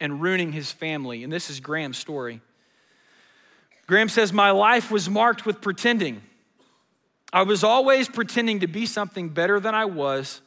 [0.00, 1.24] and ruining his family.
[1.24, 2.40] And this is Graham's story.
[3.86, 6.22] Graham says, My life was marked with pretending.
[7.32, 10.40] I was always pretending to be something better than I was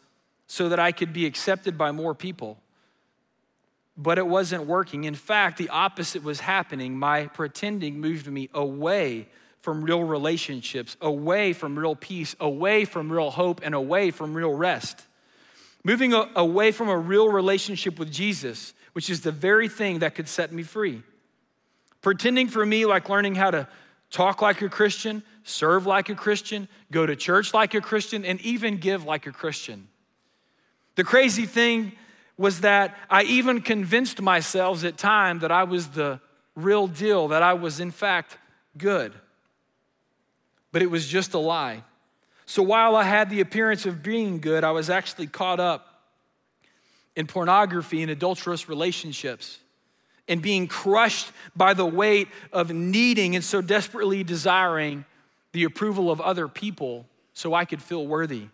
[0.47, 2.57] so that I could be accepted by more people.
[4.01, 5.03] But it wasn't working.
[5.03, 6.97] In fact, the opposite was happening.
[6.97, 9.27] My pretending moved me away
[9.59, 14.53] from real relationships, away from real peace, away from real hope, and away from real
[14.53, 15.05] rest.
[15.83, 20.29] Moving away from a real relationship with Jesus, which is the very thing that could
[20.29, 21.03] set me free.
[22.01, 23.67] Pretending for me like learning how to
[24.09, 28.39] talk like a Christian, serve like a Christian, go to church like a Christian, and
[28.39, 29.89] even give like a Christian.
[30.95, 31.91] The crazy thing
[32.39, 36.21] was that I even convinced myself at time that I was the
[36.55, 38.37] real deal, that I was in fact
[38.77, 39.11] good.
[40.71, 41.83] But it was just a lie.
[42.45, 46.01] So while I had the appearance of being good, I was actually caught up
[47.13, 49.59] in pornography and adulterous relationships
[50.29, 55.03] and being crushed by the weight of needing and so desperately desiring
[55.51, 58.47] the approval of other people so I could feel worthy.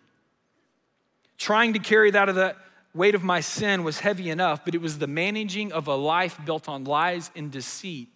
[1.38, 2.56] Trying to carry that of the
[2.96, 6.38] weight of my sin was heavy enough, but it was the managing of a life
[6.44, 8.08] built on lies and deceit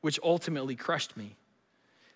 [0.00, 1.34] which ultimately crushed me.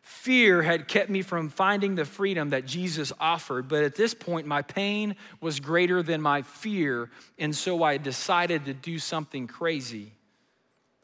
[0.02, 4.46] Fear had kept me from finding the freedom that Jesus offered, but at this point,
[4.46, 10.12] my pain was greater than my fear, and so I decided to do something crazy.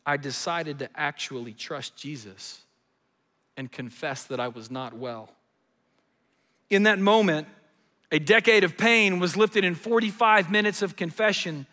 [0.04, 2.62] I decided to actually trust Jesus
[3.56, 5.30] and confess that I was not well.
[6.70, 7.48] In that moment,
[8.12, 11.66] a decade of pain was lifted in 45 minutes of confession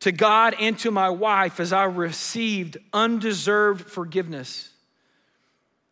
[0.00, 4.70] to God and to my wife as I received undeserved forgiveness.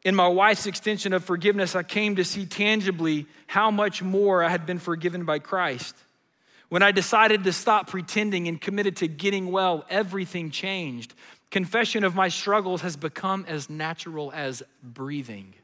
[0.03, 4.49] In my wife's extension of forgiveness, I came to see tangibly how much more I
[4.49, 5.94] had been forgiven by Christ.
[6.70, 11.14] When I decided to stop pretending and committed to getting well, everything changed.
[11.51, 15.55] Confession of my struggles has become as natural as breathing.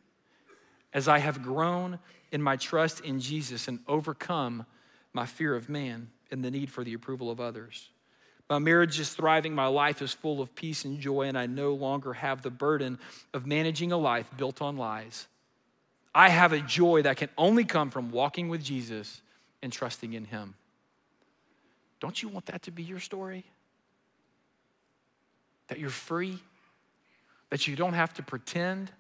[0.93, 1.99] as I have grown
[2.33, 4.67] in my trust in Jesus and overcome
[5.13, 7.89] my fear of man and the need for the approval of others.
[8.49, 11.75] My marriage is thriving, my life is full of peace and joy, and I no
[11.75, 12.99] longer have the burden
[13.35, 15.27] of managing a life built on lies.
[16.15, 19.21] I have a joy that can only come from walking with Jesus
[19.63, 20.55] and trusting in Him.
[21.99, 23.45] Don't you want that to be your story?
[25.69, 26.39] That you're free,
[27.51, 28.93] that you don't have to pretend,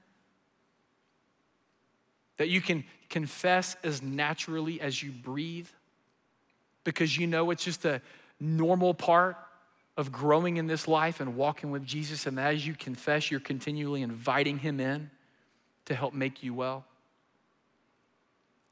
[2.37, 5.68] that you can confess as naturally as you breathe
[6.85, 8.01] because you know it's just a
[8.38, 9.37] normal part
[9.96, 12.27] of growing in this life and walking with Jesus.
[12.27, 15.11] And as you confess, you're continually inviting Him in
[15.87, 16.85] to help make you well.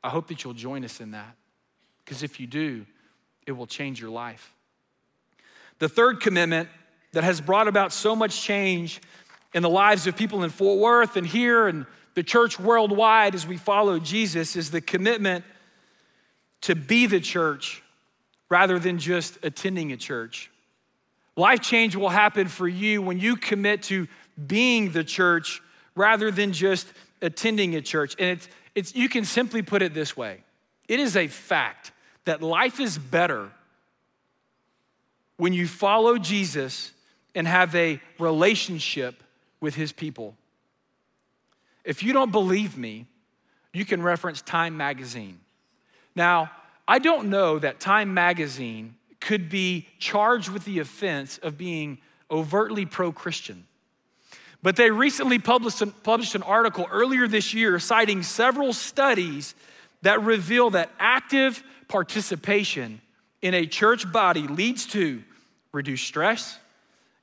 [0.02, 1.34] I hope that you'll join us in that
[2.04, 2.84] because if you do,
[3.46, 4.52] it will change your life.
[5.78, 6.68] The third commitment
[7.12, 9.00] that has brought about so much change
[9.54, 13.46] in the lives of people in Fort Worth and here and the church worldwide as
[13.46, 15.44] we follow Jesus is the commitment
[16.62, 17.82] to be the church
[18.48, 20.50] rather than just attending a church.
[21.36, 24.06] Life change will happen for you when you commit to
[24.46, 25.60] being the church
[25.96, 26.86] rather than just
[27.20, 28.14] attending a church.
[28.18, 30.40] And it's, it's, you can simply put it this way
[30.86, 31.92] it is a fact
[32.24, 33.50] that life is better
[35.36, 36.92] when you follow Jesus
[37.34, 39.22] and have a relationship
[39.60, 40.36] with his people.
[41.84, 43.06] If you don't believe me,
[43.72, 45.40] you can reference Time Magazine.
[46.14, 46.50] Now,
[46.86, 51.98] I don't know that Time Magazine could be charged with the offense of being
[52.30, 53.66] overtly pro Christian.
[54.62, 59.54] But they recently published an, published an article earlier this year citing several studies
[60.02, 63.00] that reveal that active participation
[63.42, 65.22] in a church body leads to
[65.72, 66.58] reduced stress,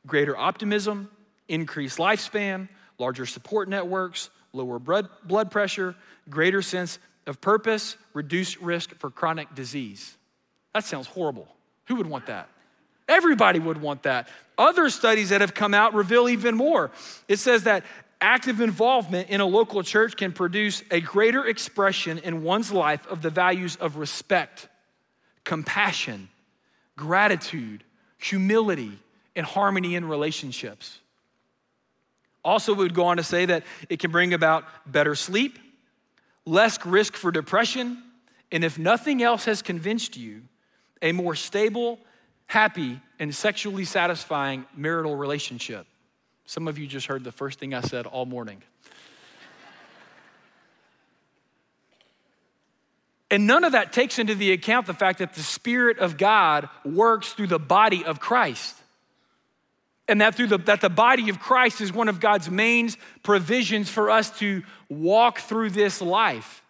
[0.06, 1.10] greater optimism,
[1.48, 2.68] increased lifespan,
[3.00, 5.96] larger support networks, lower blood, pressure,
[6.30, 10.18] greater sense of purpose, reduced risk for chronic disease.
[10.74, 11.48] That sounds horrible.
[11.86, 12.50] Who would want that?
[13.08, 14.30] Everybody would want that.
[14.58, 16.92] Other studies that have come out reveal even more.
[17.28, 17.84] It says that
[18.22, 23.22] active involvement in a local church can produce a greater expression in one's life of
[23.22, 24.68] the values of respect,
[25.44, 26.30] compassion,
[26.96, 27.84] gratitude,
[28.18, 28.98] humility,
[29.36, 31.00] and harmony in relationships.
[32.44, 35.60] Also, we would go on to say that it can bring about better sleep,
[36.46, 38.02] less risk for depression,
[38.52, 40.42] and if nothing else has convinced you,
[41.02, 42.00] a more stable,
[42.48, 45.86] happy, and sexually satisfying marital relationship.
[46.46, 48.62] Some of you just heard the first thing I said all morning.
[53.30, 56.68] And none of that takes into the account the fact that the Spirit of God
[56.84, 58.76] works through the body of Christ
[60.12, 62.90] and that through the that the body of Christ is one of God's main
[63.24, 66.62] provisions for us to walk through this life,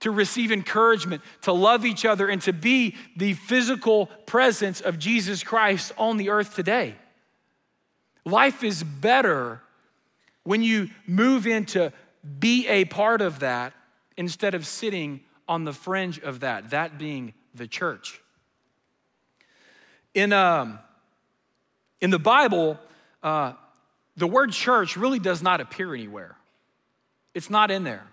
[0.00, 5.44] to receive encouragement, to love each other and to be the physical presence of Jesus
[5.44, 6.96] Christ on the earth today.
[8.24, 9.60] Life is better
[10.42, 11.92] when you move into
[12.40, 13.72] be a part of that
[14.16, 18.20] instead of sitting on the fringe of that, that being the church.
[20.12, 20.80] In um
[22.00, 22.78] in the Bible,
[23.22, 23.52] uh,
[24.16, 26.36] the word church really does not appear anywhere,
[27.34, 28.06] it's not in there.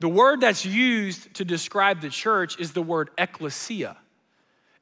[0.00, 3.96] The word that's used to describe the church is the word ecclesia.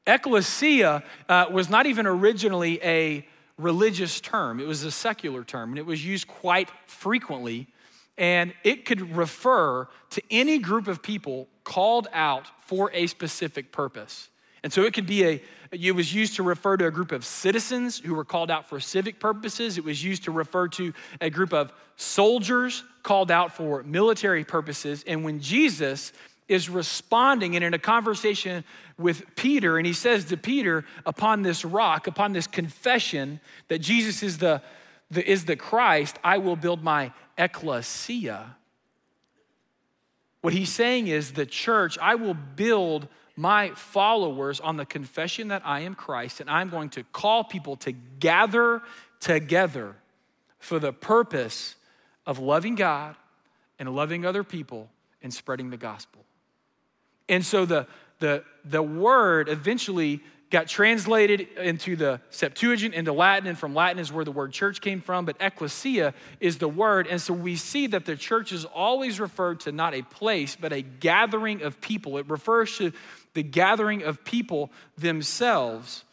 [0.07, 5.79] Ecclesia uh, was not even originally a religious term, it was a secular term, and
[5.79, 7.67] it was used quite frequently.
[8.17, 14.29] And it could refer to any group of people called out for a specific purpose.
[14.63, 17.25] And so it could be a, it was used to refer to a group of
[17.25, 19.79] citizens who were called out for civic purposes.
[19.79, 25.05] It was used to refer to a group of soldiers called out for military purposes.
[25.07, 26.13] And when Jesus
[26.49, 28.65] is responding and in a conversation
[28.99, 33.39] with Peter, and he says to Peter, upon this rock, upon this confession
[33.69, 34.61] that Jesus is the,
[35.13, 38.57] the, is the Christ, I will build my ecclesia.
[40.41, 43.07] What he's saying is, the church, I will build
[43.41, 47.77] my followers on the confession that I am Christ, and I'm going to call people
[47.77, 48.83] to gather
[49.19, 49.97] together
[50.59, 51.75] for the purpose
[52.27, 53.17] of loving God
[53.79, 54.91] and loving other people
[55.23, 56.23] and spreading the gospel.
[57.31, 57.87] And so the,
[58.19, 60.21] the, the word eventually
[60.51, 64.81] got translated into the Septuagint, into Latin, and from Latin is where the word church
[64.81, 67.07] came from, but ecclesia is the word.
[67.07, 70.73] And so we see that the church is always referred to not a place, but
[70.73, 72.19] a gathering of people.
[72.19, 72.93] It refers to
[73.35, 76.05] the gathering of people themselves.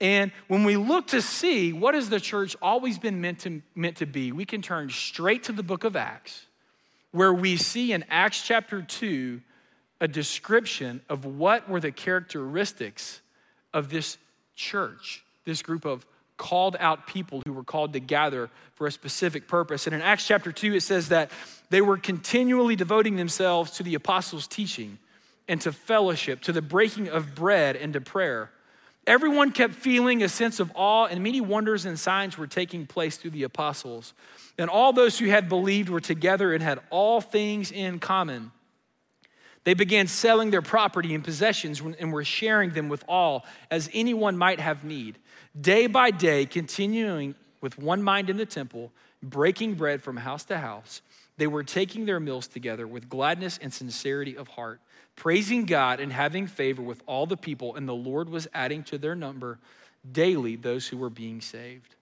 [0.00, 3.98] And when we look to see what has the church always been meant to, meant
[3.98, 6.46] to be, we can turn straight to the book of Acts,
[7.12, 9.40] where we see in Acts chapter 2
[10.00, 13.20] a description of what were the characteristics
[13.74, 14.16] of this
[14.56, 16.06] church, this group of
[16.36, 19.86] called out people who were called to gather for a specific purpose.
[19.86, 21.30] And in Acts chapter 2, it says that
[21.70, 24.98] they were continually devoting themselves to the apostles' teaching
[25.48, 28.50] and to fellowship, to the breaking of bread and to prayer.
[29.06, 33.18] Everyone kept feeling a sense of awe, and many wonders and signs were taking place
[33.18, 34.14] through the apostles.
[34.56, 38.50] And all those who had believed were together and had all things in common.
[39.64, 44.36] They began selling their property and possessions and were sharing them with all as anyone
[44.36, 45.18] might have need.
[45.58, 48.92] Day by day, continuing with one mind in the temple,
[49.22, 51.00] breaking bread from house to house,
[51.36, 54.80] they were taking their meals together with gladness and sincerity of heart
[55.16, 58.98] praising God and having favor with all the people, and the Lord was adding to
[58.98, 59.58] their number
[60.10, 61.94] daily those who were being saved.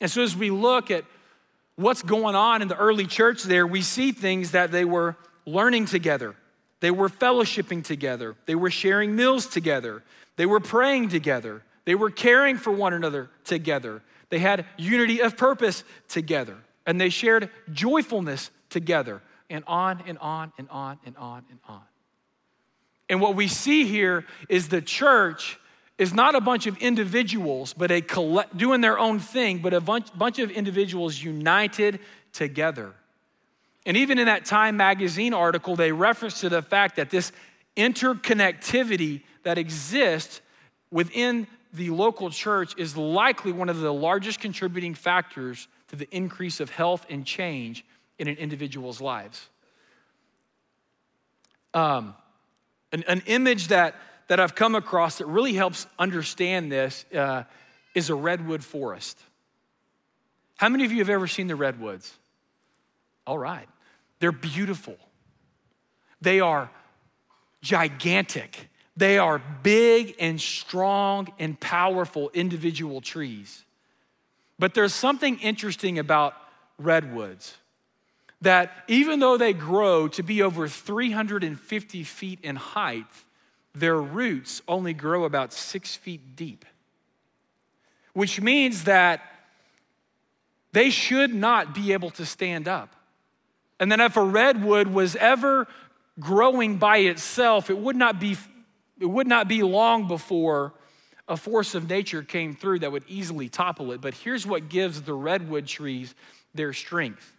[0.00, 1.04] And so, as we look at
[1.76, 5.86] what's going on in the early church there, we see things that they were learning
[5.86, 6.34] together,
[6.86, 10.04] they were fellowshipping together, they were sharing meals together,
[10.36, 15.36] they were praying together, they were caring for one another together, they had unity of
[15.36, 16.56] purpose together,
[16.86, 19.20] and they shared joyfulness together,
[19.50, 21.82] and on and on and on and on and on.
[23.08, 25.58] And what we see here is the church
[25.98, 29.80] is not a bunch of individuals, but a collect, doing their own thing, but a
[29.80, 31.98] bunch, bunch of individuals united
[32.32, 32.94] together.
[33.86, 37.30] And even in that Time magazine article, they reference to the fact that this
[37.76, 40.40] interconnectivity that exists
[40.90, 46.58] within the local church is likely one of the largest contributing factors to the increase
[46.58, 47.84] of health and change
[48.18, 49.48] in an individual's lives.
[51.72, 52.14] Um,
[52.92, 53.94] an, an image that,
[54.26, 57.44] that I've come across that really helps understand this uh,
[57.94, 59.18] is a redwood forest.
[60.56, 62.12] How many of you have ever seen the redwoods?
[63.26, 63.68] All right.
[64.18, 64.96] They're beautiful.
[66.20, 66.70] They are
[67.62, 68.68] gigantic.
[68.96, 73.64] They are big and strong and powerful individual trees.
[74.58, 76.34] But there's something interesting about
[76.78, 77.56] redwoods
[78.40, 83.06] that even though they grow to be over 350 feet in height,
[83.74, 86.64] their roots only grow about six feet deep,
[88.12, 89.20] which means that
[90.72, 92.94] they should not be able to stand up.
[93.78, 95.66] And then if a redwood was ever
[96.18, 98.36] growing by itself, it would not be,
[98.98, 100.74] it would not be long before
[101.28, 104.00] a force of nature came through that would easily topple it.
[104.00, 106.14] But here's what gives the redwood trees
[106.54, 107.36] their strength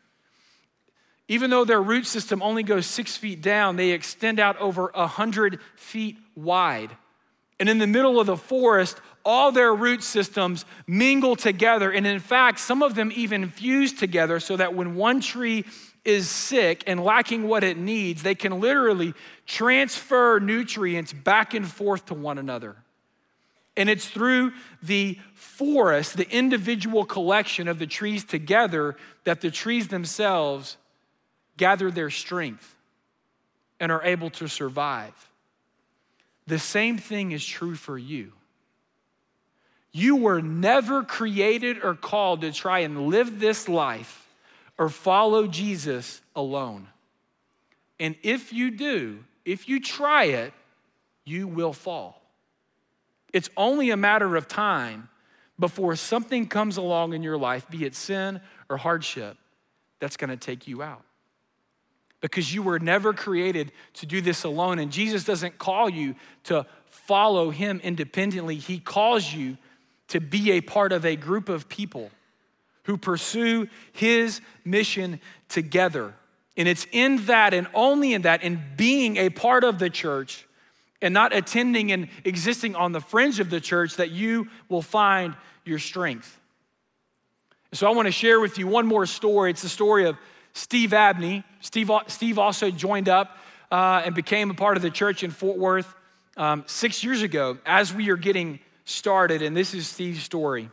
[1.28, 5.08] even though their root system only goes six feet down, they extend out over a
[5.08, 6.96] hundred feet wide.
[7.60, 11.92] And in the middle of the forest, all their root systems mingle together.
[11.92, 15.66] And in fact, some of them even fuse together so that when one tree
[16.08, 19.14] is sick and lacking what it needs, they can literally
[19.46, 22.78] transfer nutrients back and forth to one another.
[23.76, 28.96] And it's through the forest, the individual collection of the trees together,
[29.26, 30.78] that the trees themselves
[31.58, 32.76] gather their strength
[33.82, 35.30] and are able to survive.
[36.48, 38.32] The same thing is true for you.
[39.92, 44.27] You were never created or called to try and live this life
[44.78, 46.88] or follow Jesus alone.
[48.00, 50.54] And if you do, if you try it,
[51.26, 52.22] you will fall.
[53.34, 55.10] It's only a matter of time
[55.60, 59.38] before something comes along in your life, be it sin or hardship,
[60.00, 61.04] that's going to take you out
[62.22, 64.80] because you were never created to do this alone.
[64.80, 66.16] And Jesus doesn't call you
[66.46, 69.58] to follow him independently, he calls you
[70.10, 72.12] to be a part of a group of people
[72.88, 75.20] who pursue his mission
[75.50, 76.14] together.
[76.56, 80.48] And it's in that and only in that, in being a part of the church
[81.02, 85.36] and not attending and existing on the fringe of the church, that you will find
[85.66, 86.40] your strength.
[87.74, 89.52] So I want to share with you one more story.
[89.52, 90.18] It's the story of
[90.54, 91.44] Steve Abney.
[91.60, 93.38] Steve, Steve also joined up
[93.70, 95.94] uh, and became a part of the church in Fort Worth
[96.38, 99.42] um, six years ago as we are getting started.
[99.42, 100.70] And this is Steve's story.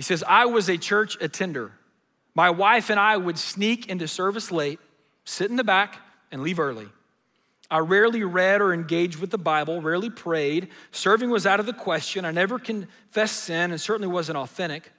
[0.00, 1.72] He says, I was a church attender.
[2.34, 4.80] My wife and I would sneak into service late,
[5.26, 5.98] sit in the back,
[6.32, 6.88] and leave early.
[7.70, 10.68] I rarely read or engaged with the Bible, rarely prayed.
[10.90, 12.24] Serving was out of the question.
[12.24, 14.90] I never confessed sin and certainly wasn't authentic.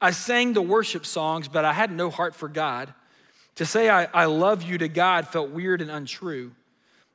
[0.00, 2.92] I sang the worship songs, but I had no heart for God.
[3.54, 6.50] To say I, I love you to God felt weird and untrue.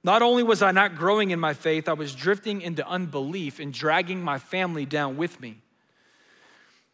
[0.01, 3.73] Not only was I not growing in my faith, I was drifting into unbelief and
[3.73, 5.57] dragging my family down with me.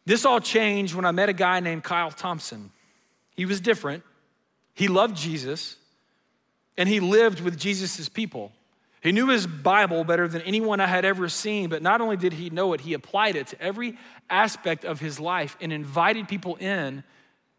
[0.06, 2.70] This all changed when I met a guy named Kyle Thompson.
[3.36, 4.02] He was different,
[4.74, 5.76] He loved Jesus
[6.80, 8.52] and he lived with Jesus' people.
[9.02, 12.32] He knew his Bible better than anyone I had ever seen, but not only did
[12.32, 13.98] he know it, he applied it to every
[14.30, 17.04] aspect of his life and invited people in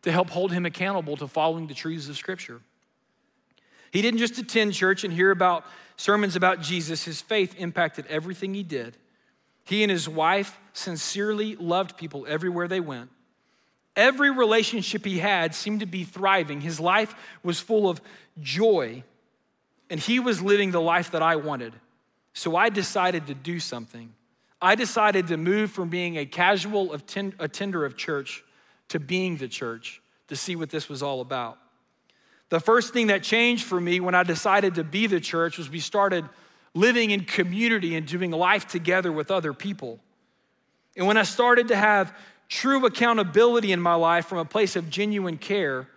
[0.01, 2.61] to help hold him accountable to following the truths of Scripture.
[3.91, 5.65] He didn't just attend church and hear about
[5.97, 8.97] sermons about Jesus, his faith impacted everything he did.
[9.63, 13.09] He and his wife sincerely loved people everywhere they went.
[13.95, 16.61] Every relationship he had seemed to be thriving.
[16.61, 18.01] His life was full of
[18.39, 19.03] joy,
[19.89, 21.73] and he was living the life that I wanted.
[22.33, 24.13] So I decided to do something.
[24.61, 28.43] I decided to move from being a casual attender of church
[28.89, 31.57] to being the church to see what this was all about.
[32.49, 35.69] The first thing that changed for me when I decided to be the church was
[35.69, 36.25] we started
[36.73, 39.99] living in community and doing life together with other people.
[40.95, 42.15] And when I started to have
[42.47, 45.87] true accountability in my life from a place of genuine care,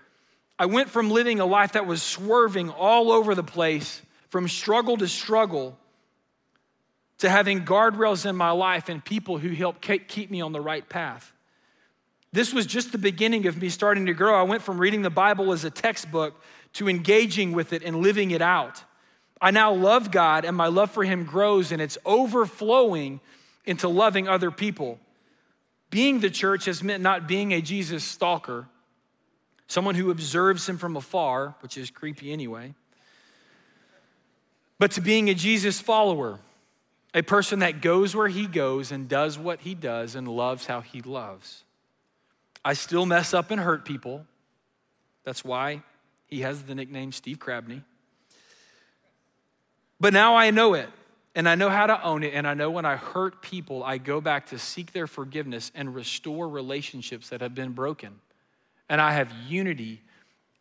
[0.58, 4.96] I went from living a life that was swerving all over the place, from struggle
[4.96, 5.76] to struggle,
[7.18, 10.88] to having guardrails in my life and people who helped keep me on the right
[10.88, 11.32] path.
[12.32, 14.34] This was just the beginning of me starting to grow.
[14.34, 16.40] I went from reading the Bible as a textbook
[16.74, 18.82] to engaging with it and living it out.
[19.40, 23.20] I now love God, and my love for Him grows, and it's overflowing
[23.66, 24.98] into loving other people.
[25.90, 28.66] Being the church has meant not being a Jesus stalker,
[29.66, 32.74] someone who observes Him from afar, which is creepy anyway,
[34.78, 36.38] but to being a Jesus follower,
[37.14, 40.80] a person that goes where He goes and does what He does and loves how
[40.80, 41.64] He loves.
[42.64, 44.24] I still mess up and hurt people.
[45.24, 45.82] That's why
[46.26, 47.82] he has the nickname Steve Crabney.
[50.00, 50.88] But now I know it,
[51.34, 53.98] and I know how to own it, and I know when I hurt people, I
[53.98, 58.20] go back to seek their forgiveness and restore relationships that have been broken.
[58.88, 60.02] And I have unity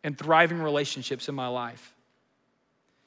[0.02, 1.94] and thriving relationships in my life.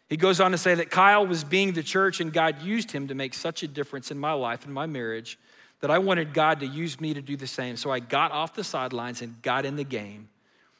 [0.09, 3.09] He goes on to say that Kyle was being the church, and God used him
[3.09, 5.37] to make such a difference in my life and my marriage
[5.81, 7.77] that I wanted God to use me to do the same.
[7.77, 10.29] So I got off the sidelines and got in the game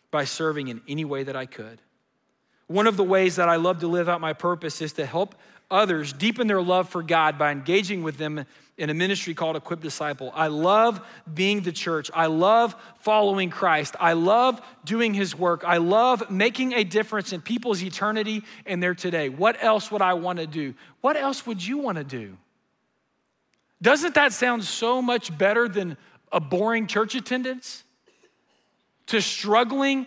[0.09, 1.81] by serving in any way that I could.
[2.67, 5.35] One of the ways that I love to live out my purpose is to help
[5.71, 8.45] others deepen their love for God by engaging with them
[8.77, 10.31] in a ministry called Equip Disciple.
[10.35, 11.01] I love
[11.33, 12.11] being the church.
[12.13, 13.95] I love following Christ.
[13.99, 15.63] I love doing his work.
[15.65, 19.29] I love making a difference in people's eternity and their today.
[19.29, 20.75] What else would I want to do?
[21.01, 22.37] What else would you want to do?
[23.81, 25.97] Doesn't that sound so much better than
[26.31, 27.83] a boring church attendance?
[29.07, 30.05] To struggling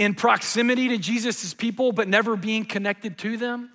[0.00, 3.70] in proximity to Jesus' people, but never being connected to them?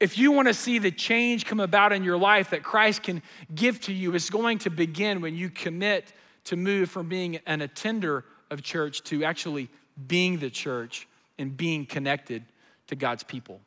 [0.00, 3.22] If you want to see the change come about in your life that Christ can
[3.54, 7.60] give to you, it's going to begin when you commit to move from being an
[7.60, 9.68] attender of church to actually
[10.06, 11.06] being the church
[11.38, 12.42] and being connected
[12.86, 13.60] to God's people.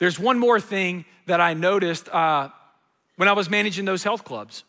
[0.00, 2.48] There's one more thing that I noticed uh,
[3.14, 4.64] when I was managing those health clubs,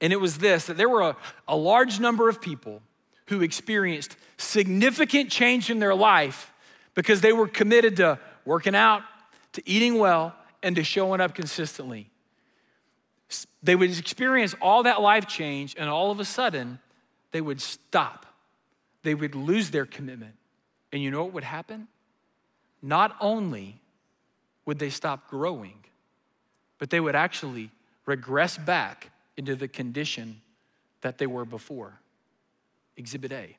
[0.00, 1.16] and it was this that there were a,
[1.48, 2.82] a large number of people
[3.28, 6.52] who experienced significant change in their life
[6.94, 9.02] because they were committed to working out,
[9.52, 12.10] to eating well, and to showing up consistently.
[13.62, 16.78] They would experience all that life change, and all of a sudden,
[17.32, 18.24] they would stop.
[19.02, 20.34] They would lose their commitment.
[20.92, 21.88] And you know what would happen?
[22.80, 23.80] Not only
[24.64, 25.84] would they stop growing,
[26.78, 27.70] but they would actually
[28.06, 30.40] regress back into the condition
[31.02, 32.00] that they were before.
[32.98, 33.56] Exhibit A.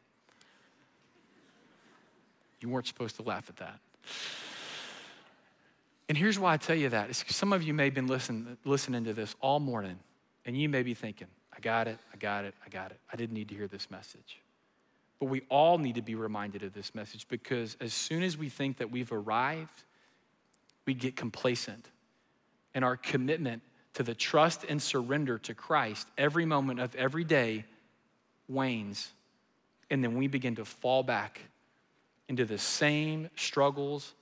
[2.62, 3.80] You weren't supposed to laugh at that.
[6.10, 7.16] And here's why I tell you that.
[7.16, 9.98] Some of you may have been listen, listening to this all morning,
[10.46, 13.00] and you may be thinking, I got it, I got it, I got it.
[13.12, 14.40] I didn't need to hear this message.
[15.20, 18.50] But we all need to be reminded of this message because as soon as we
[18.50, 19.84] think that we've arrived,
[20.86, 21.90] we get complacent.
[22.74, 23.62] And our commitment
[23.94, 27.66] to the trust and surrender to Christ every moment of every day
[28.48, 29.12] wanes.
[29.90, 31.42] And then we begin to fall back
[32.28, 34.14] into the same struggles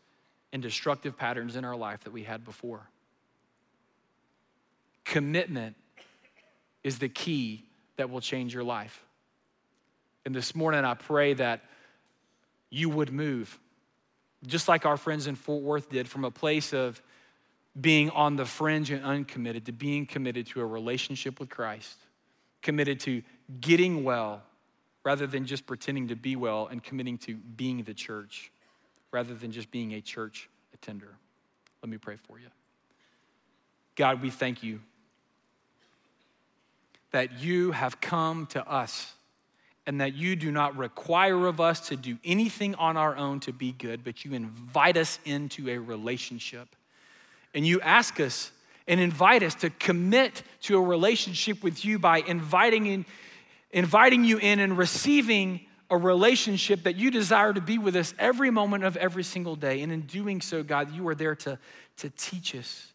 [0.53, 2.87] and destructive patterns in our life that we had before.
[5.03, 5.75] Commitment
[6.83, 7.65] is the key
[7.97, 9.03] that will change your life.
[10.25, 11.61] And this morning, I pray that
[12.69, 13.59] you would move
[14.45, 17.01] just like our friends in Fort Worth did, from a place of
[17.79, 21.97] being on the fringe and uncommitted to being committed to a relationship with Christ,
[22.61, 23.23] committed to
[23.59, 24.43] getting well
[25.07, 28.51] rather than just pretending to be well and committing to being the church
[29.11, 31.15] rather than just being a church attender.
[31.81, 32.47] Let me pray for you.
[33.95, 34.81] God, we thank you
[37.11, 39.13] that you have come to us
[39.85, 43.53] and that you do not require of us to do anything on our own to
[43.53, 46.67] be good, but you invite us into a relationship.
[47.53, 48.51] And you ask us
[48.89, 53.05] and invite us to commit to a relationship with you by inviting, in,
[53.71, 58.49] inviting you in and receiving a relationship that you desire to be with us every
[58.49, 59.81] moment of every single day.
[59.81, 61.57] And in doing so, God, you are there to,
[61.97, 62.91] to teach us,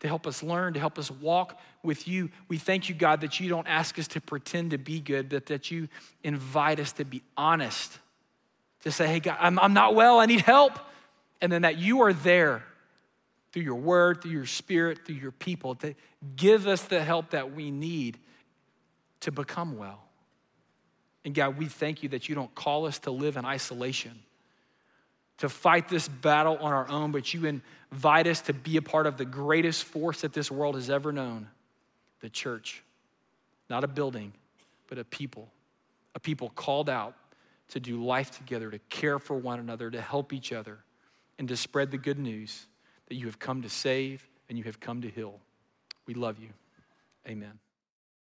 [0.00, 2.30] to help us learn, to help us walk with you.
[2.48, 5.46] We thank you, God, that you don't ask us to pretend to be good, but
[5.46, 5.88] that you
[6.22, 7.98] invite us to be honest,
[8.82, 10.78] to say, hey, God, I'm, I'm not well, I need help.
[11.40, 12.62] And then that you are there
[13.52, 15.94] through your word, through your spirit, through your people to
[16.36, 18.18] give us the help that we need
[19.20, 20.05] to become well.
[21.26, 24.12] And God, we thank you that you don't call us to live in isolation,
[25.38, 27.60] to fight this battle on our own, but you
[27.90, 31.10] invite us to be a part of the greatest force that this world has ever
[31.10, 31.48] known
[32.20, 32.84] the church.
[33.68, 34.34] Not a building,
[34.86, 35.48] but a people.
[36.14, 37.16] A people called out
[37.70, 40.78] to do life together, to care for one another, to help each other,
[41.40, 42.66] and to spread the good news
[43.08, 45.40] that you have come to save and you have come to heal.
[46.06, 46.50] We love you.
[47.26, 47.58] Amen.